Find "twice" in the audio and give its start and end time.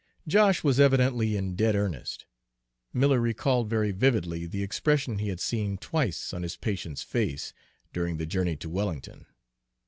5.77-6.33